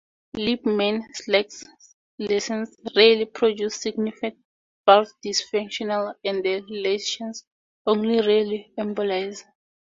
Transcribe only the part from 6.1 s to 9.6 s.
and the lesions only rarely embolize.